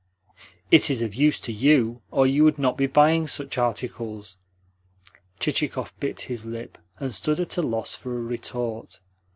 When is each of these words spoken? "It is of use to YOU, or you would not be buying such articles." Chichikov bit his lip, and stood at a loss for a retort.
"It 0.71 0.89
is 0.89 1.03
of 1.03 1.13
use 1.13 1.39
to 1.41 1.53
YOU, 1.53 2.01
or 2.09 2.25
you 2.25 2.43
would 2.43 2.57
not 2.57 2.75
be 2.75 2.87
buying 2.87 3.27
such 3.27 3.59
articles." 3.59 4.35
Chichikov 5.39 5.93
bit 5.99 6.21
his 6.21 6.43
lip, 6.43 6.79
and 6.99 7.13
stood 7.13 7.39
at 7.39 7.57
a 7.57 7.61
loss 7.61 7.93
for 7.93 8.17
a 8.17 8.21
retort. 8.23 8.99